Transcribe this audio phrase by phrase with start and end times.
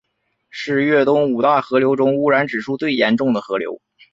[0.49, 3.79] 是粤东五大河流中污染指数最严重的河流。